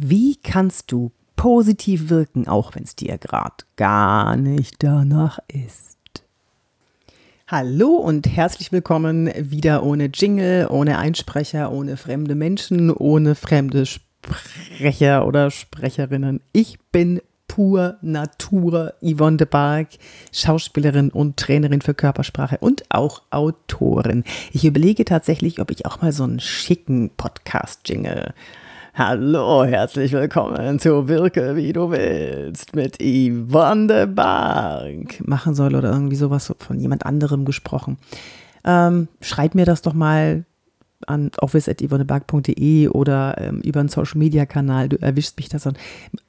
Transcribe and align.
Wie 0.00 0.36
kannst 0.36 0.92
du 0.92 1.10
positiv 1.34 2.08
wirken, 2.08 2.46
auch 2.46 2.76
wenn 2.76 2.84
es 2.84 2.94
dir 2.94 3.18
gerade 3.18 3.64
gar 3.74 4.36
nicht 4.36 4.76
danach 4.84 5.40
ist? 5.48 5.98
Hallo 7.48 7.96
und 7.96 8.28
herzlich 8.28 8.70
willkommen 8.70 9.28
wieder 9.36 9.82
ohne 9.82 10.04
Jingle, 10.14 10.68
ohne 10.70 10.98
Einsprecher, 10.98 11.72
ohne 11.72 11.96
fremde 11.96 12.36
Menschen, 12.36 12.92
ohne 12.92 13.34
fremde 13.34 13.86
Sprecher 13.86 15.26
oder 15.26 15.50
Sprecherinnen. 15.50 16.42
Ich 16.52 16.78
bin 16.92 17.20
pur 17.48 17.96
Natur 18.00 18.94
Yvonne 19.02 19.38
de 19.38 19.48
Barg, 19.48 19.88
Schauspielerin 20.32 21.10
und 21.10 21.38
Trainerin 21.38 21.80
für 21.80 21.94
Körpersprache 21.94 22.58
und 22.58 22.84
auch 22.90 23.22
Autorin. 23.30 24.22
Ich 24.52 24.64
überlege 24.64 25.04
tatsächlich, 25.04 25.60
ob 25.60 25.72
ich 25.72 25.86
auch 25.86 26.02
mal 26.02 26.12
so 26.12 26.22
einen 26.22 26.38
schicken 26.38 27.10
Podcast-Jingle 27.16 28.32
Hallo, 28.98 29.62
herzlich 29.62 30.10
willkommen 30.10 30.80
zu 30.80 31.06
Wirke, 31.06 31.54
wie 31.54 31.72
du 31.72 31.92
willst, 31.92 32.74
mit 32.74 32.96
Yvonne 33.00 33.86
de 33.86 34.06
Bank 34.06 35.22
machen 35.24 35.54
soll 35.54 35.76
oder 35.76 35.92
irgendwie 35.92 36.16
sowas 36.16 36.52
von 36.58 36.80
jemand 36.80 37.06
anderem 37.06 37.44
gesprochen. 37.44 37.96
Ähm, 38.64 39.06
schreib 39.20 39.54
mir 39.54 39.66
das 39.66 39.82
doch 39.82 39.92
mal 39.94 40.46
an 41.06 41.30
office.yvonneberg.de 41.40 42.88
oder 42.88 43.36
ähm, 43.38 43.60
über 43.60 43.78
einen 43.78 43.88
Social 43.88 44.18
Media 44.18 44.46
Kanal. 44.46 44.88
Du 44.88 45.00
erwischst 45.00 45.36
mich 45.36 45.48
das. 45.48 45.64
Und 45.64 45.78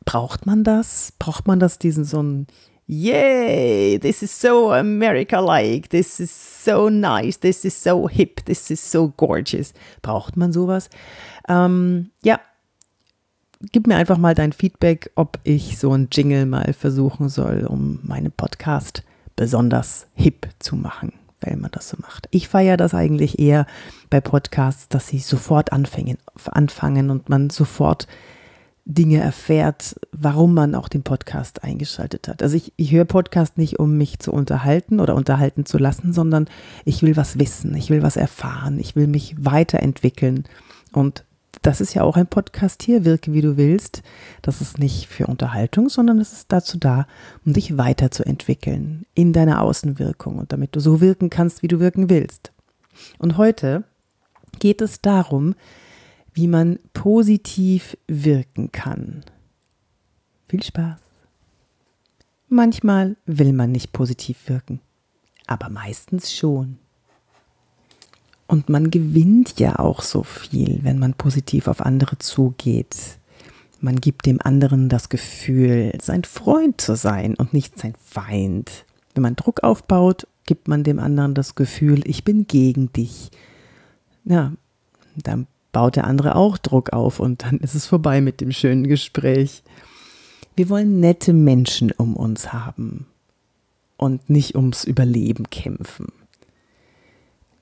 braucht 0.06 0.46
man 0.46 0.64
das? 0.64 1.14
Braucht 1.18 1.48
man 1.48 1.60
das, 1.60 1.80
diesen 1.80 2.06
so 2.06 2.22
ein 2.22 2.46
Yay, 2.86 3.98
this 4.00 4.22
is 4.22 4.42
so 4.42 4.72
America-like, 4.72 5.90
this 5.90 6.20
is 6.20 6.66
so 6.66 6.90
nice, 6.90 7.40
this 7.40 7.66
is 7.66 7.84
so 7.84 8.08
hip, 8.08 8.46
this 8.46 8.70
is 8.70 8.92
so 8.92 9.10
gorgeous. 9.10 9.74
Braucht 10.04 10.38
man 10.38 10.52
sowas? 10.52 10.90
Ähm, 11.48 12.12
ja, 12.24 12.40
gib 13.72 13.88
mir 13.88 13.98
einfach 13.98 14.18
mal 14.18 14.36
dein 14.36 14.54
Feedback, 14.54 15.12
ob 15.16 15.40
ich 15.44 15.78
so 15.78 15.94
ein 15.94 16.08
Jingle 16.12 16.46
mal 16.46 16.74
versuchen 16.74 17.30
soll, 17.30 17.66
um 17.66 18.00
meinen 18.04 18.32
Podcast 18.32 19.04
besonders 19.36 20.08
hip 20.14 20.48
zu 20.60 20.76
machen, 20.76 21.14
wenn 21.42 21.62
man 21.62 21.72
das 21.72 21.90
so 21.90 21.98
macht. 22.02 22.28
Ich 22.32 22.48
feiere 22.48 22.78
das 22.78 22.94
eigentlich 22.94 23.40
eher 23.40 23.66
bei 24.10 24.22
Podcasts, 24.22 24.88
dass 24.90 25.08
sie 25.08 25.20
sofort 25.20 25.72
anfangen, 25.72 26.18
anfangen 26.52 27.10
und 27.10 27.30
man 27.30 27.50
sofort 27.50 28.08
Dinge 28.86 29.20
erfährt, 29.20 30.00
warum 30.12 30.56
man 30.56 30.74
auch 30.74 30.90
den 30.90 31.04
Podcast 31.04 31.64
eingeschaltet 31.64 32.28
hat. 32.28 32.42
Also 32.42 32.58
ich, 32.58 32.74
ich 32.76 32.92
höre 32.92 33.06
Podcast 33.06 33.58
nicht, 33.58 33.78
um 33.78 33.98
mich 33.98 34.18
zu 34.18 34.34
unterhalten 34.34 35.00
oder 35.00 35.14
unterhalten 35.16 35.66
zu 35.66 35.78
lassen, 35.78 36.12
sondern 36.12 36.48
ich 36.86 37.04
will 37.04 37.16
was 37.16 37.38
wissen, 37.38 37.76
ich 37.76 37.92
will 37.92 38.02
was 38.02 38.18
erfahren, 38.18 38.80
ich 38.80 38.96
will 38.96 39.06
mich 39.06 39.36
weiterentwickeln. 39.38 40.46
Und 40.92 41.24
das 41.62 41.82
ist 41.82 41.94
ja 41.94 42.04
auch 42.04 42.16
ein 42.16 42.28
Podcast 42.28 42.84
hier, 42.84 43.06
wirke 43.06 43.34
wie 43.34 43.42
du 43.42 43.58
willst. 43.58 44.02
Das 44.42 44.62
ist 44.62 44.80
nicht 44.80 45.08
für 45.08 45.28
Unterhaltung, 45.28 45.90
sondern 45.90 46.20
es 46.20 46.32
ist 46.32 46.52
dazu 46.52 46.78
da, 46.78 47.06
um 47.46 47.54
dich 47.54 47.78
weiterzuentwickeln 47.78 49.06
in 49.14 49.34
deiner 49.34 49.62
Außenwirkung 49.62 50.38
und 50.38 50.54
damit 50.54 50.76
du 50.76 50.80
so 50.80 51.02
wirken 51.02 51.30
kannst, 51.30 51.62
wie 51.62 51.68
du 51.68 51.80
wirken 51.80 52.10
willst. 52.10 52.52
Und 53.18 53.38
heute 53.38 53.84
geht 54.60 54.82
es 54.82 55.02
darum, 55.02 55.56
wie 56.34 56.48
man 56.48 56.80
positiv 56.94 57.98
wirken 58.08 58.72
kann. 58.72 59.24
Viel 60.48 60.64
Spaß. 60.64 61.00
Manchmal 62.48 63.16
will 63.26 63.54
man 63.54 63.72
nicht 63.72 63.92
positiv 63.92 64.48
wirken, 64.48 64.80
aber 65.46 65.70
meistens 65.70 66.34
schon. 66.34 66.80
Und 68.50 68.68
man 68.68 68.90
gewinnt 68.90 69.60
ja 69.60 69.78
auch 69.78 70.02
so 70.02 70.24
viel, 70.24 70.80
wenn 70.82 70.98
man 70.98 71.14
positiv 71.14 71.68
auf 71.68 71.82
andere 71.82 72.18
zugeht. 72.18 72.96
Man 73.80 74.02
gibt 74.02 74.26
dem 74.26 74.42
anderen 74.42 74.90
das 74.90 75.10
Gefühl, 75.10 75.94
sein 76.02 76.24
Freund 76.24 76.82
zu 76.82 76.96
sein 76.96 77.36
und 77.36 77.54
nicht 77.54 77.78
sein 77.78 77.94
Feind. 78.04 78.86
Wenn 79.14 79.22
man 79.22 79.36
Druck 79.36 79.62
aufbaut, 79.62 80.26
gibt 80.48 80.68
man 80.68 80.84
dem 80.84 80.98
anderen 80.98 81.36
das 81.36 81.54
Gefühl, 81.54 82.02
ich 82.10 82.24
bin 82.24 82.48
gegen 82.48 82.92
dich. 82.92 83.30
Ja, 84.26 84.54
dann 85.16 85.46
baut 85.72 85.96
der 85.96 86.06
andere 86.06 86.36
auch 86.36 86.58
Druck 86.58 86.92
auf 86.92 87.20
und 87.20 87.44
dann 87.44 87.60
ist 87.60 87.76
es 87.76 87.86
vorbei 87.86 88.20
mit 88.20 88.42
dem 88.42 88.52
schönen 88.52 88.88
Gespräch. 88.88 89.62
Wir 90.56 90.70
wollen 90.70 91.00
nette 91.00 91.34
Menschen 91.34 91.92
um 91.92 92.16
uns 92.16 92.52
haben 92.52 93.06
und 93.96 94.28
nicht 94.28 94.56
ums 94.56 94.86
Überleben 94.86 95.52
kämpfen 95.52 96.08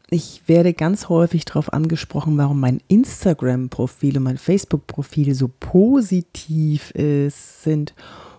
ich 0.09 0.43
werde 0.47 0.73
ganz 0.73 1.09
häufig 1.09 1.45
darauf 1.45 1.73
angesprochen, 1.73 2.37
warum 2.37 2.59
mein 2.59 2.81
Instagram-Profil 2.87 4.17
und 4.17 4.23
mein 4.23 4.37
Facebook-Profil 4.37 5.33
so 5.33 5.49
positiv 5.59 6.91
ist, 6.91 7.63
sind 7.63 7.93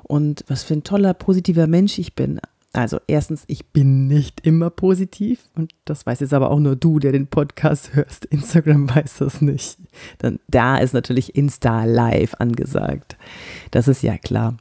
und 0.05 0.45
was 0.49 0.65
für 0.65 0.75
ein 0.75 0.85
toller, 0.85 1.13
positiver 1.13 1.67
Mensch 1.67 1.99
ich 1.99 2.15
bin. 2.15 2.41
Also 2.73 2.99
erstens, 3.07 3.45
ich 3.47 3.67
bin 3.67 4.09
nicht 4.09 4.47
immer 4.47 4.71
positiv 4.71 5.41
und 5.57 5.73
das 5.85 6.07
weiß 6.07 6.21
jetzt 6.21 6.35
aber 6.35 6.51
auch 6.51 6.59
nur 6.59 6.77
du, 6.77 6.99
der 6.99 7.13
den 7.13 7.27
Podcast 7.27 7.95
hörst. 7.95 8.25
Instagram 8.31 8.95
weiß 8.95 9.19
das 9.19 9.41
nicht. 9.43 9.79
Dann 10.19 10.39
da 10.49 10.79
ist 10.79 10.95
natürlich 10.95 11.35
Insta 11.35 11.85
Live 11.85 12.35
angesagt. 12.39 13.17
Das 13.71 13.89
ist 13.89 14.03
ja 14.03 14.17
klar. 14.17 14.57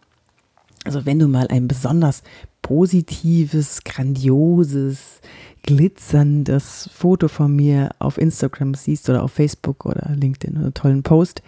Also 0.84 1.06
wenn 1.06 1.20
du 1.20 1.28
mal 1.28 1.48
ein 1.50 1.68
besonders 1.68 2.24
positives, 2.68 3.86
grandioses, 3.86 5.22
glitzerndes 5.64 6.90
Foto 6.94 7.30
von 7.30 7.56
mir 7.56 7.92
auf 7.98 8.18
Instagram 8.18 8.74
siehst 8.74 9.10
oder 9.10 9.24
auf 9.24 9.32
Facebook 9.32 9.86
oder 9.86 10.14
LinkedIn 10.14 10.58
oder 10.58 10.74
tollen 10.74 11.02
Post, 11.02 11.42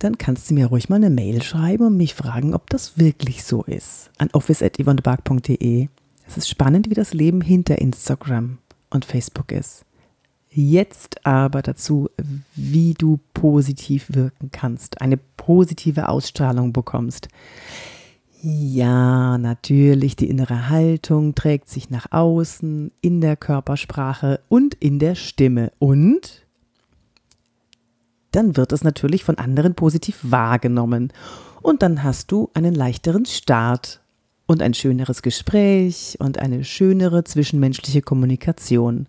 dann 0.00 0.18
kannst 0.18 0.50
du 0.50 0.54
mir 0.54 0.66
ruhig 0.66 0.88
mal 0.88 0.96
eine 0.96 1.10
Mail 1.10 1.42
schreiben 1.42 1.86
und 1.86 1.96
mich 1.96 2.14
fragen, 2.14 2.54
ob 2.54 2.70
das 2.70 2.98
wirklich 2.98 3.44
so 3.44 3.62
ist. 3.62 4.10
An 4.18 4.30
office.yvonnebark.de. 4.32 5.86
Es 6.26 6.36
ist 6.36 6.48
spannend, 6.48 6.90
wie 6.90 6.94
das 6.94 7.14
Leben 7.14 7.40
hinter 7.40 7.78
Instagram 7.78 8.58
und 8.90 9.04
Facebook 9.04 9.52
ist. 9.52 9.84
Jetzt 10.50 11.24
aber 11.24 11.62
dazu, 11.62 12.10
wie 12.56 12.94
du 12.94 13.20
positiv 13.32 14.06
wirken 14.08 14.50
kannst, 14.50 15.00
eine 15.02 15.18
positive 15.36 16.08
Ausstrahlung 16.08 16.72
bekommst. 16.72 17.28
Ja, 18.40 19.36
natürlich, 19.36 20.14
die 20.14 20.28
innere 20.28 20.68
Haltung 20.68 21.34
trägt 21.34 21.68
sich 21.68 21.90
nach 21.90 22.12
außen, 22.12 22.92
in 23.00 23.20
der 23.20 23.36
Körpersprache 23.36 24.40
und 24.48 24.74
in 24.74 25.00
der 25.00 25.16
Stimme. 25.16 25.72
Und 25.80 26.46
dann 28.30 28.56
wird 28.56 28.72
es 28.72 28.84
natürlich 28.84 29.24
von 29.24 29.38
anderen 29.38 29.74
positiv 29.74 30.18
wahrgenommen. 30.22 31.12
Und 31.62 31.82
dann 31.82 32.04
hast 32.04 32.30
du 32.30 32.48
einen 32.54 32.76
leichteren 32.76 33.26
Start 33.26 34.00
und 34.46 34.62
ein 34.62 34.74
schöneres 34.74 35.22
Gespräch 35.22 36.16
und 36.20 36.38
eine 36.38 36.62
schönere 36.62 37.24
zwischenmenschliche 37.24 38.02
Kommunikation. 38.02 39.08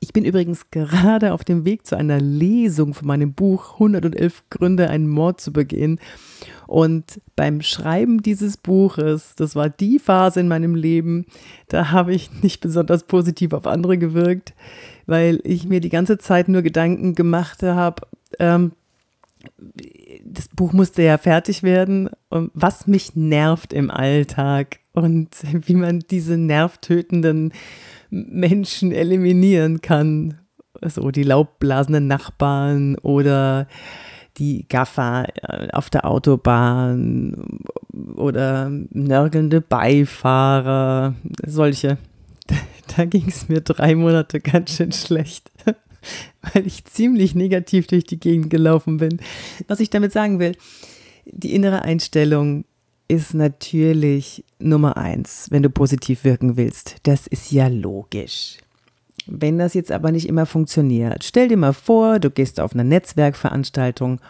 Ich 0.00 0.12
bin 0.12 0.24
übrigens 0.24 0.70
gerade 0.70 1.32
auf 1.32 1.44
dem 1.44 1.64
Weg 1.64 1.86
zu 1.86 1.96
einer 1.96 2.20
Lesung 2.20 2.94
von 2.94 3.06
meinem 3.06 3.32
Buch 3.32 3.74
111 3.74 4.44
Gründe, 4.50 4.90
einen 4.90 5.08
Mord 5.08 5.40
zu 5.40 5.52
begehen. 5.52 6.00
Und 6.66 7.20
beim 7.36 7.60
Schreiben 7.60 8.22
dieses 8.22 8.56
Buches, 8.56 9.34
das 9.36 9.54
war 9.54 9.68
die 9.68 9.98
Phase 9.98 10.40
in 10.40 10.48
meinem 10.48 10.74
Leben, 10.74 11.26
da 11.68 11.90
habe 11.90 12.14
ich 12.14 12.42
nicht 12.42 12.60
besonders 12.60 13.04
positiv 13.04 13.52
auf 13.52 13.66
andere 13.66 13.98
gewirkt, 13.98 14.54
weil 15.06 15.40
ich 15.44 15.66
mir 15.66 15.80
die 15.80 15.90
ganze 15.90 16.18
Zeit 16.18 16.48
nur 16.48 16.62
Gedanken 16.62 17.14
gemacht 17.14 17.62
habe, 17.62 18.06
ähm, 18.38 18.72
das 20.24 20.48
Buch 20.48 20.72
musste 20.72 21.02
ja 21.02 21.18
fertig 21.18 21.62
werden 21.62 22.10
und 22.28 22.50
was 22.54 22.86
mich 22.86 23.16
nervt 23.16 23.72
im 23.72 23.90
Alltag 23.90 24.78
und 24.92 25.30
wie 25.66 25.74
man 25.74 26.00
diese 26.00 26.36
nervtötenden 26.36 27.52
Menschen 28.12 28.92
eliminieren 28.92 29.80
kann. 29.80 30.38
So 30.82 31.10
die 31.10 31.22
laubblasenden 31.22 32.06
Nachbarn 32.06 32.96
oder 32.98 33.66
die 34.36 34.66
Gaffer 34.68 35.26
äh, 35.42 35.70
auf 35.72 35.88
der 35.90 36.04
Autobahn 36.06 37.60
oder 38.16 38.70
nörgelnde 38.90 39.60
Beifahrer, 39.60 41.14
solche. 41.44 41.98
Da 42.96 43.06
ging 43.06 43.24
es 43.28 43.48
mir 43.48 43.62
drei 43.62 43.94
Monate 43.94 44.40
ganz 44.40 44.76
schön 44.76 44.92
schlecht, 44.92 45.50
weil 46.52 46.66
ich 46.66 46.84
ziemlich 46.84 47.34
negativ 47.34 47.86
durch 47.86 48.04
die 48.04 48.20
Gegend 48.20 48.50
gelaufen 48.50 48.98
bin. 48.98 49.18
Was 49.66 49.80
ich 49.80 49.88
damit 49.88 50.12
sagen 50.12 50.40
will, 50.40 50.56
die 51.24 51.54
innere 51.54 51.82
Einstellung 51.82 52.66
ist 53.08 53.34
natürlich 53.34 54.44
Nummer 54.58 54.96
eins, 54.96 55.48
wenn 55.50 55.62
du 55.62 55.70
positiv 55.70 56.24
wirken 56.24 56.56
willst. 56.56 56.96
Das 57.02 57.26
ist 57.26 57.52
ja 57.52 57.68
logisch. 57.68 58.58
Wenn 59.26 59.58
das 59.58 59.74
jetzt 59.74 59.92
aber 59.92 60.10
nicht 60.10 60.28
immer 60.28 60.46
funktioniert, 60.46 61.22
stell 61.24 61.48
dir 61.48 61.56
mal 61.56 61.72
vor, 61.72 62.18
du 62.18 62.30
gehst 62.30 62.58
auf 62.58 62.72
eine 62.72 62.84
Netzwerkveranstaltung 62.84 64.20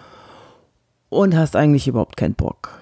und 1.08 1.36
hast 1.36 1.56
eigentlich 1.56 1.88
überhaupt 1.88 2.16
keinen 2.16 2.34
Bock. 2.34 2.78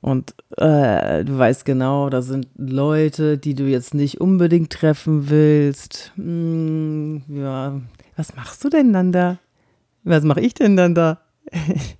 Und 0.00 0.34
äh, 0.56 1.24
du 1.24 1.36
weißt 1.36 1.64
genau, 1.66 2.08
da 2.08 2.22
sind 2.22 2.48
Leute, 2.56 3.36
die 3.36 3.54
du 3.54 3.64
jetzt 3.64 3.92
nicht 3.92 4.20
unbedingt 4.20 4.72
treffen 4.72 5.28
willst. 5.28 6.12
Hm, 6.16 7.22
ja, 7.28 7.80
was 8.16 8.34
machst 8.34 8.64
du 8.64 8.70
denn 8.70 8.92
dann 8.92 9.12
da? 9.12 9.38
Was 10.02 10.24
mache 10.24 10.40
ich 10.40 10.54
denn 10.54 10.76
dann 10.76 10.94
da? 10.94 11.20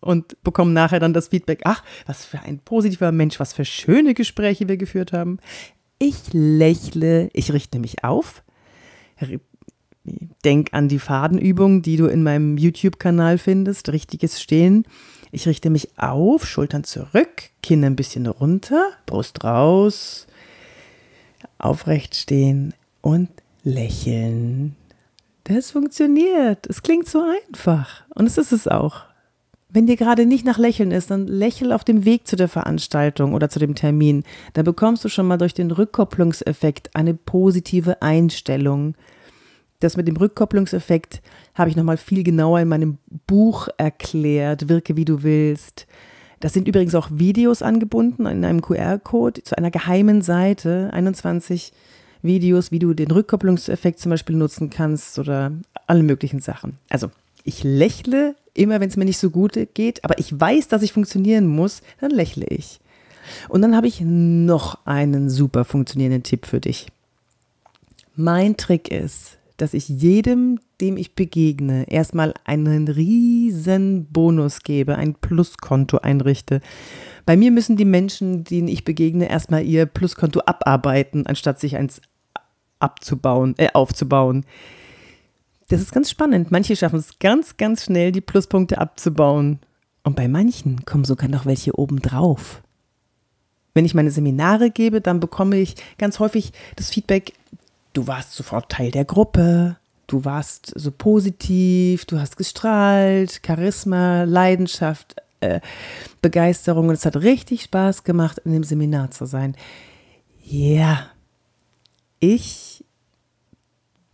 und 0.00 0.42
bekomme 0.42 0.72
nachher 0.72 1.00
dann 1.00 1.12
das 1.12 1.28
Feedback, 1.28 1.60
ach, 1.64 1.82
was 2.06 2.24
für 2.24 2.40
ein 2.40 2.58
positiver 2.58 3.12
Mensch, 3.12 3.40
was 3.40 3.52
für 3.52 3.64
schöne 3.64 4.14
Gespräche 4.14 4.68
wir 4.68 4.76
geführt 4.76 5.12
haben. 5.12 5.38
Ich 5.98 6.32
lächle, 6.32 7.30
ich 7.32 7.52
richte 7.52 7.78
mich 7.78 8.04
auf, 8.04 8.42
denk 10.44 10.72
an 10.72 10.88
die 10.88 10.98
Fadenübung, 10.98 11.82
die 11.82 11.96
du 11.96 12.06
in 12.06 12.22
meinem 12.22 12.58
YouTube-Kanal 12.58 13.38
findest, 13.38 13.90
richtiges 13.90 14.40
Stehen. 14.40 14.84
Ich 15.32 15.46
richte 15.48 15.70
mich 15.70 15.98
auf, 15.98 16.46
Schultern 16.46 16.84
zurück, 16.84 17.50
Kinn 17.62 17.84
ein 17.84 17.96
bisschen 17.96 18.26
runter, 18.26 18.90
Brust 19.06 19.42
raus, 19.42 20.26
aufrecht 21.58 22.14
stehen 22.14 22.74
und 23.00 23.28
lächeln. 23.64 24.76
Das 25.44 25.70
funktioniert. 25.72 26.66
Es 26.66 26.82
klingt 26.82 27.08
so 27.08 27.22
einfach. 27.22 28.02
Und 28.14 28.26
es 28.26 28.38
ist 28.38 28.52
es 28.52 28.68
auch. 28.68 29.02
Wenn 29.68 29.86
dir 29.86 29.96
gerade 29.96 30.26
nicht 30.26 30.46
nach 30.46 30.58
Lächeln 30.58 30.92
ist, 30.92 31.10
dann 31.10 31.26
lächel 31.26 31.72
auf 31.72 31.82
dem 31.82 32.04
Weg 32.04 32.26
zu 32.26 32.36
der 32.36 32.48
Veranstaltung 32.48 33.34
oder 33.34 33.48
zu 33.48 33.58
dem 33.58 33.74
Termin. 33.74 34.22
Da 34.52 34.62
bekommst 34.62 35.04
du 35.04 35.08
schon 35.08 35.26
mal 35.26 35.38
durch 35.38 35.54
den 35.54 35.70
Rückkopplungseffekt 35.70 36.94
eine 36.94 37.14
positive 37.14 38.00
Einstellung. 38.00 38.94
Das 39.80 39.96
mit 39.96 40.06
dem 40.06 40.16
Rückkopplungseffekt 40.16 41.20
habe 41.54 41.68
ich 41.68 41.76
nochmal 41.76 41.96
viel 41.96 42.22
genauer 42.22 42.60
in 42.60 42.68
meinem 42.68 42.98
Buch 43.26 43.68
erklärt. 43.76 44.68
Wirke 44.68 44.96
wie 44.96 45.04
du 45.04 45.22
willst. 45.22 45.86
Das 46.40 46.52
sind 46.52 46.68
übrigens 46.68 46.94
auch 46.94 47.08
Videos 47.12 47.62
angebunden 47.62 48.26
in 48.26 48.44
einem 48.44 48.62
QR-Code 48.62 49.42
zu 49.42 49.58
einer 49.58 49.70
geheimen 49.70 50.22
Seite. 50.22 50.90
21 50.92 51.72
Videos, 52.22 52.70
wie 52.70 52.78
du 52.78 52.94
den 52.94 53.10
Rückkopplungseffekt 53.10 53.98
zum 53.98 54.10
Beispiel 54.10 54.36
nutzen 54.36 54.70
kannst 54.70 55.18
oder 55.18 55.52
alle 55.86 56.02
möglichen 56.02 56.40
Sachen. 56.40 56.78
Also, 56.88 57.10
ich 57.46 57.64
lächle 57.64 58.34
immer, 58.54 58.80
wenn 58.80 58.88
es 58.88 58.96
mir 58.96 59.04
nicht 59.04 59.18
so 59.18 59.30
gut 59.30 59.58
geht, 59.74 60.04
aber 60.04 60.18
ich 60.18 60.38
weiß, 60.38 60.68
dass 60.68 60.82
ich 60.82 60.92
funktionieren 60.92 61.46
muss, 61.46 61.82
dann 62.00 62.10
lächle 62.10 62.46
ich. 62.46 62.80
Und 63.48 63.62
dann 63.62 63.76
habe 63.76 63.86
ich 63.86 64.00
noch 64.00 64.86
einen 64.86 65.30
super 65.30 65.64
funktionierenden 65.64 66.22
Tipp 66.22 66.46
für 66.46 66.60
dich. 66.60 66.86
Mein 68.14 68.56
Trick 68.56 68.90
ist, 68.90 69.38
dass 69.56 69.74
ich 69.74 69.88
jedem, 69.88 70.58
dem 70.80 70.96
ich 70.96 71.14
begegne, 71.14 71.90
erstmal 71.90 72.34
einen 72.44 72.88
riesen 72.88 74.06
Bonus 74.06 74.62
gebe, 74.62 74.96
ein 74.96 75.14
Pluskonto 75.14 75.98
einrichte. 75.98 76.60
Bei 77.24 77.36
mir 77.36 77.50
müssen 77.50 77.76
die 77.76 77.84
Menschen, 77.84 78.44
denen 78.44 78.68
ich 78.68 78.84
begegne, 78.84 79.28
erstmal 79.28 79.64
ihr 79.64 79.86
Pluskonto 79.86 80.40
abarbeiten, 80.46 81.26
anstatt 81.26 81.58
sich 81.58 81.76
eins 81.76 82.00
abzubauen, 82.78 83.54
äh, 83.58 83.68
aufzubauen. 83.72 84.44
Das 85.68 85.80
ist 85.80 85.92
ganz 85.92 86.10
spannend. 86.10 86.50
Manche 86.50 86.76
schaffen 86.76 86.98
es 86.98 87.18
ganz, 87.18 87.56
ganz 87.56 87.84
schnell, 87.84 88.12
die 88.12 88.20
Pluspunkte 88.20 88.78
abzubauen. 88.78 89.58
Und 90.04 90.14
bei 90.14 90.28
manchen 90.28 90.84
kommen 90.84 91.04
sogar 91.04 91.28
noch 91.28 91.46
welche 91.46 91.76
obendrauf. 91.76 92.62
Wenn 93.74 93.84
ich 93.84 93.94
meine 93.94 94.10
Seminare 94.10 94.70
gebe, 94.70 95.00
dann 95.00 95.20
bekomme 95.20 95.58
ich 95.58 95.74
ganz 95.98 96.18
häufig 96.18 96.52
das 96.76 96.90
Feedback, 96.90 97.32
du 97.92 98.06
warst 98.06 98.32
sofort 98.32 98.70
Teil 98.70 98.90
der 98.90 99.04
Gruppe, 99.04 99.76
du 100.06 100.24
warst 100.24 100.72
so 100.74 100.90
positiv, 100.90 102.04
du 102.06 102.18
hast 102.18 102.36
gestrahlt, 102.36 103.42
Charisma, 103.44 104.22
Leidenschaft, 104.22 105.16
äh, 105.40 105.60
Begeisterung 106.22 106.88
und 106.88 106.94
es 106.94 107.04
hat 107.04 107.16
richtig 107.16 107.64
Spaß 107.64 108.04
gemacht, 108.04 108.38
in 108.44 108.52
dem 108.52 108.64
Seminar 108.64 109.10
zu 109.10 109.26
sein. 109.26 109.56
Ja, 110.42 111.10
ich 112.20 112.84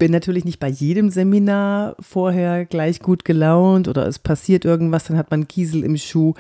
bin 0.02 0.10
natürlich 0.10 0.44
nicht 0.44 0.58
bei 0.58 0.66
jedem 0.66 1.10
Seminar 1.10 1.94
vorher 2.00 2.66
gleich 2.66 2.98
gut 2.98 3.24
gelaunt 3.24 3.86
oder 3.86 4.04
es 4.08 4.18
passiert 4.18 4.64
irgendwas, 4.64 5.04
dann 5.04 5.16
hat 5.16 5.30
man 5.30 5.46
Kiesel 5.46 5.84
im 5.84 5.96
Schuh. 5.96 6.34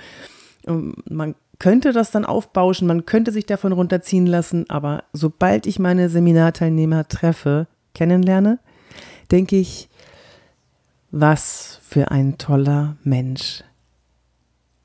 Man 1.08 1.36
könnte 1.60 1.92
das 1.92 2.10
dann 2.10 2.24
aufbauschen, 2.24 2.88
man 2.88 3.06
könnte 3.06 3.30
sich 3.30 3.46
davon 3.46 3.70
runterziehen 3.70 4.26
lassen, 4.26 4.68
aber 4.68 5.04
sobald 5.12 5.68
ich 5.68 5.78
meine 5.78 6.08
Seminarteilnehmer 6.08 7.06
treffe, 7.06 7.68
kennenlerne, 7.94 8.58
denke 9.30 9.54
ich, 9.54 9.88
was 11.12 11.78
für 11.82 12.10
ein 12.10 12.38
toller 12.38 12.96
Mensch. 13.04 13.62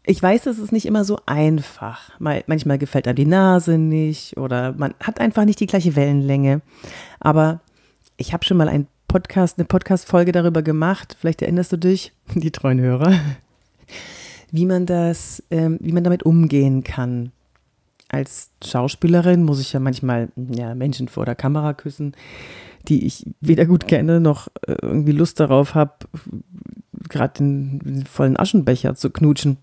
Ich 0.05 0.21
weiß, 0.21 0.45
es 0.45 0.59
ist 0.59 0.71
nicht 0.71 0.85
immer 0.85 1.03
so 1.03 1.17
einfach. 1.25 2.11
Manchmal 2.19 2.77
gefällt 2.77 3.07
einem 3.07 3.15
die 3.15 3.25
Nase 3.25 3.79
nicht 3.79 4.37
oder 4.37 4.73
man 4.73 4.93
hat 5.01 5.19
einfach 5.19 5.45
nicht 5.45 5.59
die 5.61 5.65
gleiche 5.65 5.95
Wellenlänge. 5.95 6.61
Aber 7.19 7.61
ich 8.17 8.33
habe 8.33 8.43
schon 8.43 8.57
mal 8.57 8.67
einen 8.67 8.87
Podcast, 9.07 9.57
eine 9.57 9.65
Podcast-Folge 9.65 10.31
darüber 10.31 10.61
gemacht. 10.61 11.15
Vielleicht 11.19 11.41
erinnerst 11.41 11.71
du 11.71 11.77
dich, 11.77 12.11
die 12.35 12.51
treuen 12.51 12.79
Hörer 12.79 13.13
wie 14.51 14.65
man 14.65 14.85
das, 14.85 15.43
ähm, 15.51 15.77
wie 15.81 15.91
man 15.91 16.03
damit 16.03 16.23
umgehen 16.23 16.83
kann. 16.83 17.31
Als 18.09 18.51
Schauspielerin 18.63 19.43
muss 19.43 19.59
ich 19.59 19.73
ja 19.73 19.79
manchmal 19.79 20.29
ja, 20.37 20.73
Menschen 20.75 21.09
vor 21.09 21.25
der 21.25 21.35
Kamera 21.35 21.73
küssen, 21.73 22.15
die 22.87 23.05
ich 23.05 23.25
weder 23.41 23.65
gut 23.65 23.87
kenne 23.87 24.21
noch 24.21 24.47
äh, 24.65 24.75
irgendwie 24.81 25.11
Lust 25.11 25.41
darauf 25.41 25.75
habe, 25.75 25.93
gerade 27.09 27.33
den, 27.39 27.79
den 27.79 28.05
vollen 28.05 28.39
Aschenbecher 28.39 28.95
zu 28.95 29.09
knutschen. 29.09 29.57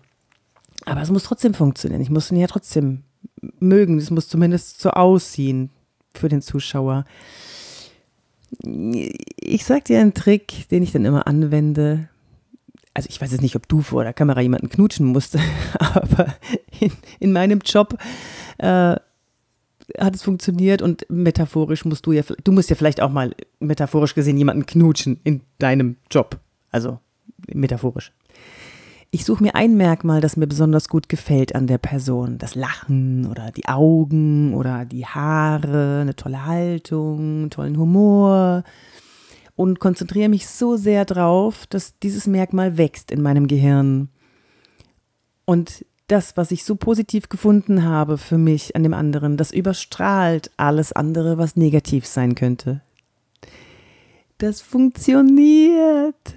Aber 0.85 1.01
es 1.01 1.09
muss 1.09 1.23
trotzdem 1.23 1.55
funktionieren. 1.55 2.01
Ich 2.01 2.11
muss 2.11 2.29
ihn 2.29 2.37
ja 2.37 2.45
trotzdem 2.45 3.01
mögen. 3.59 3.97
Es 3.97 4.11
muss 4.11 4.29
zumindest 4.29 4.79
so 4.79 4.91
aussehen 4.91 5.71
für 6.13 6.29
den 6.29 6.43
Zuschauer. 6.43 7.05
Ich 8.61 9.65
sag 9.65 9.85
dir 9.85 9.99
einen 9.99 10.13
Trick, 10.13 10.67
den 10.69 10.83
ich 10.83 10.91
dann 10.91 11.05
immer 11.05 11.27
anwende 11.27 12.09
also 12.95 13.09
ich 13.09 13.21
weiß 13.21 13.31
jetzt 13.33 13.41
nicht, 13.41 13.57
ob 13.57 13.67
du 13.67 13.81
vor 13.81 14.03
der 14.03 14.13
Kamera 14.13 14.41
jemanden 14.41 14.69
knutschen 14.69 15.05
musst, 15.07 15.37
aber 15.79 16.33
in, 16.79 16.91
in 17.19 17.33
meinem 17.33 17.59
Job 17.59 17.97
äh, 18.57 18.95
hat 19.99 20.15
es 20.15 20.23
funktioniert 20.23 20.81
und 20.81 21.05
metaphorisch 21.09 21.85
musst 21.85 22.05
du 22.05 22.13
ja, 22.13 22.23
du 22.43 22.51
musst 22.51 22.69
ja 22.69 22.75
vielleicht 22.75 23.01
auch 23.01 23.11
mal 23.11 23.35
metaphorisch 23.59 24.15
gesehen 24.15 24.37
jemanden 24.37 24.65
knutschen 24.65 25.19
in 25.23 25.41
deinem 25.59 25.97
Job. 26.09 26.39
Also 26.71 26.99
metaphorisch. 27.47 28.11
Ich 29.15 29.23
suche 29.23 29.43
mir 29.43 29.55
ein 29.55 29.77
Merkmal, 29.77 30.19
das 30.19 30.35
mir 30.35 30.45
besonders 30.45 30.89
gut 30.89 31.07
gefällt 31.07 31.55
an 31.55 31.67
der 31.67 31.77
Person. 31.77 32.37
Das 32.37 32.53
Lachen 32.53 33.25
oder 33.27 33.49
die 33.49 33.65
Augen 33.65 34.53
oder 34.53 34.83
die 34.83 35.05
Haare, 35.05 35.99
eine 36.01 36.17
tolle 36.17 36.45
Haltung, 36.45 37.19
einen 37.19 37.49
tollen 37.49 37.77
Humor, 37.77 38.65
und 39.55 39.79
konzentriere 39.79 40.27
mich 40.27 40.47
so 40.47 40.75
sehr 40.75 41.05
drauf, 41.05 41.65
dass 41.67 41.97
dieses 41.99 42.27
Merkmal 42.27 42.77
wächst 42.77 43.09
in 43.09 43.21
meinem 43.21 43.47
Gehirn. 43.47 44.09
Und 45.45 45.85
das, 46.07 46.35
was 46.35 46.51
ich 46.51 46.65
so 46.65 46.75
positiv 46.75 47.29
gefunden 47.29 47.85
habe 47.85 48.17
für 48.17 48.37
mich 48.37 48.75
an 48.75 48.83
dem 48.83 48.93
anderen, 48.93 49.37
das 49.37 49.53
überstrahlt 49.53 50.51
alles 50.57 50.91
andere, 50.91 51.37
was 51.37 51.55
negativ 51.55 52.05
sein 52.05 52.35
könnte. 52.35 52.81
Das 54.39 54.59
funktioniert. 54.59 56.34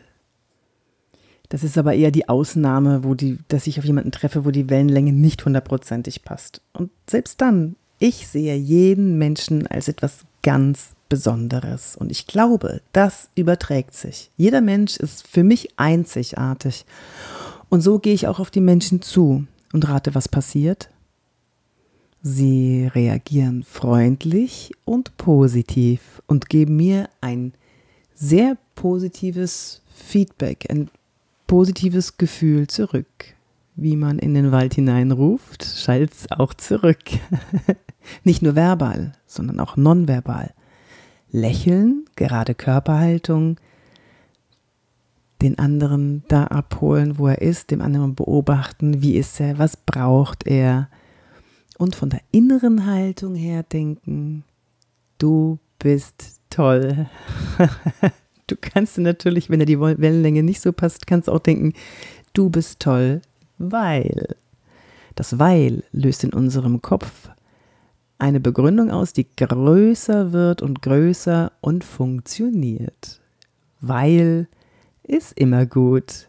Das 1.49 1.65
ist 1.65 1.79
aber 1.79 1.95
eher 1.95 2.11
die 2.11 2.29
Ausnahme, 2.29 3.05
wo 3.05 3.15
die, 3.15 3.39
dass 3.49 3.67
ich 3.67 3.79
auf 3.79 3.85
jemanden 3.85 4.13
treffe, 4.13 4.45
wo 4.45 4.51
die 4.51 4.69
Wellenlänge 4.69 5.13
nicht 5.13 5.45
hundertprozentig 5.45 6.23
passt. 6.23 6.61
Und 6.73 6.91
selbst 7.09 7.41
dann, 7.41 7.77
ich 7.99 8.29
sehe 8.29 8.57
jeden 8.57 9.17
Menschen 9.19 9.67
als 9.67 9.89
etwas 9.89 10.25
ganz 10.43 10.93
Besonderes. 11.09 11.97
Und 11.97 12.11
ich 12.11 12.27
glaube, 12.27 12.83
das 12.93 13.31
überträgt 13.35 13.95
sich. 13.95 14.31
Jeder 14.37 14.61
Mensch 14.61 14.99
ist 14.99 15.27
für 15.27 15.43
mich 15.43 15.79
einzigartig. 15.79 16.85
Und 17.69 17.81
so 17.81 17.99
gehe 17.99 18.15
ich 18.15 18.27
auch 18.27 18.41
auf 18.41 18.51
die 18.51 18.61
Menschen 18.61 19.03
zu 19.03 19.47
und 19.73 19.89
rate, 19.89 20.15
was 20.15 20.29
passiert. 20.29 20.91
Sie 22.23 22.91
reagieren 22.95 23.63
freundlich 23.63 24.73
und 24.85 25.17
positiv 25.17 26.23
und 26.27 26.49
geben 26.49 26.77
mir 26.77 27.09
ein 27.21 27.55
sehr 28.15 28.57
positives 28.75 29.83
Feedback, 29.95 30.67
ein 30.71 30.91
positives 31.49 32.17
Gefühl 32.17 32.69
zurück. 32.69 33.35
Wie 33.75 33.97
man 33.97 34.21
in 34.21 34.35
den 34.35 34.53
Wald 34.53 34.75
hineinruft, 34.75 35.65
schallt 35.65 36.13
es 36.13 36.31
auch 36.31 36.55
zurück. 36.55 37.03
Nicht 38.25 38.43
nur 38.43 38.55
verbal, 38.55 39.15
sondern 39.27 39.59
auch 39.59 39.77
nonverbal. 39.77 40.53
Lächeln, 41.31 42.05
gerade 42.15 42.55
Körperhaltung, 42.55 43.57
den 45.43 45.59
anderen 45.59 46.23
da 46.29 46.45
abholen, 46.45 47.19
wo 47.19 47.29
er 47.29 47.41
ist, 47.41 47.71
dem 47.71 47.81
anderen 47.81 48.15
beobachten, 48.15 49.03
wie 49.03 49.17
ist 49.17 49.41
er, 49.41 49.59
was 49.59 49.77
braucht 49.77 50.47
er 50.47 50.89
und 51.79 51.95
von 51.95 52.11
der 52.11 52.21
inneren 52.33 52.87
Haltung 52.87 53.35
her 53.35 53.63
denken, 53.63 54.45
du 55.19 55.59
bist 55.79 56.41
toll. 56.51 57.09
du 58.49 58.57
kannst 58.57 58.99
natürlich, 58.99 59.51
wenn 59.51 59.61
er 59.61 59.67
die 59.67 59.79
Wellenlänge 59.79 60.43
nicht 60.43 60.61
so 60.61 60.73
passt, 60.73 61.07
kannst 61.07 61.31
auch 61.31 61.39
denken, 61.39 61.75
du 62.33 62.51
bist 62.51 62.81
toll, 62.81 63.23
weil. 63.59 64.37
Das 65.15 65.39
Weil 65.39 65.83
löst 65.93 66.25
in 66.25 66.33
unserem 66.33 66.83
Kopf 66.83 67.31
eine 68.19 68.41
Begründung 68.41 68.91
aus, 68.91 69.13
die 69.13 69.29
größer 69.29 70.33
wird 70.33 70.63
und 70.63 70.83
größer 70.83 71.53
und 71.61 71.85
funktioniert. 71.85 73.21
Weil 73.81 74.49
ist 75.03 75.39
immer 75.39 75.67
gut. 75.67 76.28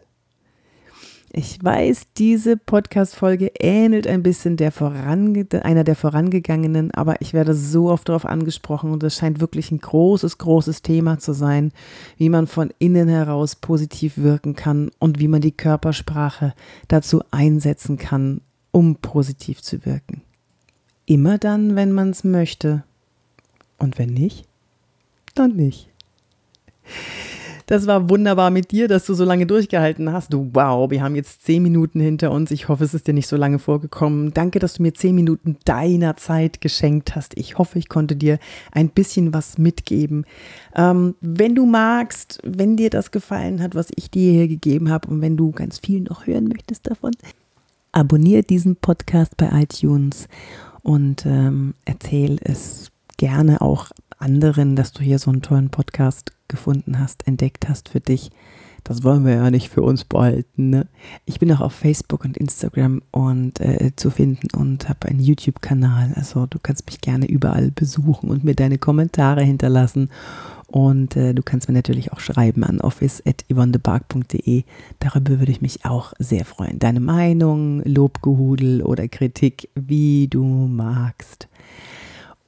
Ich 1.32 1.62
weiß, 1.62 2.08
diese 2.16 2.56
Podcast-Folge 2.56 3.52
ähnelt 3.60 4.08
ein 4.08 4.24
bisschen 4.24 4.56
der 4.56 4.72
vorange 4.72 5.46
einer 5.62 5.84
der 5.84 5.94
vorangegangenen, 5.94 6.90
aber 6.90 7.20
ich 7.20 7.32
werde 7.32 7.54
so 7.54 7.88
oft 7.88 8.08
darauf 8.08 8.26
angesprochen 8.26 8.90
und 8.90 9.00
es 9.04 9.14
scheint 9.14 9.38
wirklich 9.38 9.70
ein 9.70 9.78
großes, 9.78 10.38
großes 10.38 10.82
Thema 10.82 11.20
zu 11.20 11.32
sein, 11.32 11.70
wie 12.16 12.30
man 12.30 12.48
von 12.48 12.72
innen 12.80 13.08
heraus 13.08 13.54
positiv 13.54 14.18
wirken 14.18 14.56
kann 14.56 14.90
und 14.98 15.20
wie 15.20 15.28
man 15.28 15.40
die 15.40 15.52
Körpersprache 15.52 16.52
dazu 16.88 17.22
einsetzen 17.30 17.96
kann, 17.96 18.40
um 18.72 18.96
positiv 18.96 19.62
zu 19.62 19.86
wirken. 19.86 20.22
Immer 21.06 21.38
dann, 21.38 21.76
wenn 21.76 21.92
man 21.92 22.10
es 22.10 22.24
möchte. 22.24 22.82
Und 23.78 23.98
wenn 23.98 24.12
nicht, 24.12 24.46
dann 25.36 25.54
nicht. 25.54 25.88
Das 27.70 27.86
war 27.86 28.10
wunderbar 28.10 28.50
mit 28.50 28.72
dir, 28.72 28.88
dass 28.88 29.06
du 29.06 29.14
so 29.14 29.24
lange 29.24 29.46
durchgehalten 29.46 30.12
hast. 30.12 30.32
Du, 30.32 30.50
wow, 30.54 30.90
wir 30.90 31.04
haben 31.04 31.14
jetzt 31.14 31.44
zehn 31.44 31.62
Minuten 31.62 32.00
hinter 32.00 32.32
uns. 32.32 32.50
Ich 32.50 32.66
hoffe, 32.68 32.82
es 32.82 32.94
ist 32.94 33.06
dir 33.06 33.14
nicht 33.14 33.28
so 33.28 33.36
lange 33.36 33.60
vorgekommen. 33.60 34.34
Danke, 34.34 34.58
dass 34.58 34.74
du 34.74 34.82
mir 34.82 34.92
zehn 34.92 35.14
Minuten 35.14 35.56
deiner 35.64 36.16
Zeit 36.16 36.60
geschenkt 36.60 37.14
hast. 37.14 37.38
Ich 37.38 37.58
hoffe, 37.58 37.78
ich 37.78 37.88
konnte 37.88 38.16
dir 38.16 38.40
ein 38.72 38.88
bisschen 38.88 39.32
was 39.32 39.56
mitgeben. 39.56 40.24
Ähm, 40.74 41.14
wenn 41.20 41.54
du 41.54 41.64
magst, 41.64 42.40
wenn 42.42 42.76
dir 42.76 42.90
das 42.90 43.12
gefallen 43.12 43.62
hat, 43.62 43.76
was 43.76 43.90
ich 43.94 44.10
dir 44.10 44.32
hier 44.32 44.48
gegeben 44.48 44.90
habe 44.90 45.08
und 45.08 45.20
wenn 45.20 45.36
du 45.36 45.52
ganz 45.52 45.78
viel 45.78 46.00
noch 46.00 46.26
hören 46.26 46.48
möchtest 46.48 46.90
davon, 46.90 47.12
abonniere 47.92 48.42
diesen 48.42 48.74
Podcast 48.74 49.36
bei 49.36 49.48
iTunes 49.52 50.26
und 50.82 51.24
ähm, 51.24 51.74
erzähl 51.84 52.40
es 52.42 52.90
gerne 53.16 53.60
auch 53.60 53.92
anderen, 54.20 54.76
dass 54.76 54.92
du 54.92 55.02
hier 55.02 55.18
so 55.18 55.30
einen 55.30 55.42
tollen 55.42 55.70
Podcast 55.70 56.32
gefunden 56.48 56.98
hast, 56.98 57.26
entdeckt 57.26 57.68
hast 57.68 57.88
für 57.88 58.00
dich. 58.00 58.30
Das 58.84 59.04
wollen 59.04 59.24
wir 59.24 59.34
ja 59.34 59.50
nicht 59.50 59.68
für 59.68 59.82
uns 59.82 60.04
behalten. 60.04 60.70
Ne? 60.70 60.86
Ich 61.26 61.38
bin 61.38 61.52
auch 61.52 61.60
auf 61.60 61.72
Facebook 61.72 62.24
und 62.24 62.36
Instagram 62.36 63.02
und 63.10 63.60
äh, 63.60 63.92
zu 63.94 64.10
finden 64.10 64.48
und 64.56 64.88
habe 64.88 65.08
einen 65.08 65.20
YouTube-Kanal. 65.20 66.12
Also 66.14 66.46
du 66.46 66.58
kannst 66.62 66.86
mich 66.86 67.00
gerne 67.00 67.26
überall 67.26 67.70
besuchen 67.70 68.30
und 68.30 68.42
mir 68.42 68.54
deine 68.54 68.78
Kommentare 68.78 69.42
hinterlassen. 69.42 70.08
Und 70.66 71.16
äh, 71.16 71.34
du 71.34 71.42
kannst 71.42 71.68
mir 71.68 71.74
natürlich 71.74 72.12
auch 72.12 72.20
schreiben 72.20 72.62
an 72.62 72.80
office.yvonnebark.de. 72.80 74.64
Darüber 75.00 75.38
würde 75.40 75.52
ich 75.52 75.60
mich 75.60 75.84
auch 75.84 76.12
sehr 76.18 76.44
freuen. 76.44 76.78
Deine 76.78 77.00
Meinung, 77.00 77.82
Lobgehudel 77.84 78.82
oder 78.82 79.08
Kritik, 79.08 79.68
wie 79.74 80.28
du 80.28 80.44
magst. 80.44 81.49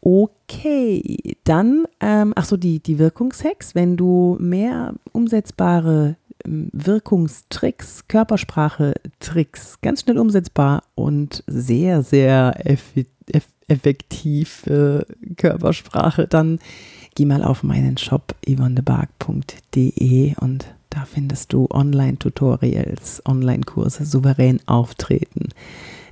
Okay, 0.05 1.37
dann, 1.45 1.85
ähm, 2.01 2.33
ach 2.35 2.45
so, 2.45 2.57
die, 2.57 2.81
die 2.81 2.99
Wirkungshacks. 2.99 3.77
Wenn 3.77 3.97
du 3.97 4.37
mehr 4.41 4.95
umsetzbare 5.13 6.17
ähm, 6.45 6.71
Wirkungstricks, 6.73 8.09
Körpersprache-Tricks, 8.09 9.81
ganz 9.81 10.01
schnell 10.01 10.19
umsetzbar 10.19 10.83
und 10.97 11.45
sehr, 11.47 12.03
sehr 12.03 12.55
eff 12.67 12.95
eff 13.31 13.47
effektiv 13.69 14.67
äh, 14.67 15.05
Körpersprache, 15.37 16.27
dann 16.27 16.59
geh 17.15 17.25
mal 17.25 17.45
auf 17.45 17.63
meinen 17.63 17.97
Shop 17.97 18.35
yvonnebark.de 18.45 20.35
und 20.41 20.67
da 20.91 21.05
findest 21.05 21.53
du 21.53 21.69
Online-Tutorials, 21.71 23.23
Online-Kurse, 23.25 24.05
souverän 24.05 24.61
auftreten 24.67 25.51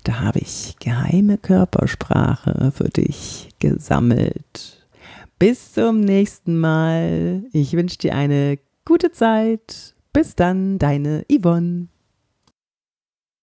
da 0.02 0.20
habe 0.20 0.40
ich 0.40 0.76
geheime 0.78 1.38
Körpersprache 1.38 2.72
für 2.74 2.88
dich 2.88 3.48
gesammelt. 3.58 4.86
Bis 5.38 5.72
zum 5.72 6.00
nächsten 6.00 6.58
Mal. 6.58 7.44
Ich 7.52 7.72
wünsche 7.72 7.98
dir 7.98 8.14
eine 8.14 8.58
gute 8.84 9.12
Zeit. 9.12 9.94
Bis 10.12 10.34
dann, 10.34 10.78
deine 10.78 11.24
Yvonne. 11.30 11.88